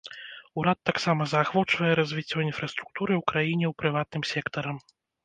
Урад 0.59 0.79
таксама 0.89 1.27
заахвочвае 1.33 1.91
развіццё 1.99 2.39
інфраструктуры 2.47 3.13
ў 3.19 3.33
краіне 3.33 3.65
ў 3.71 3.73
прыватным 3.83 4.23
сектарам. 4.33 4.77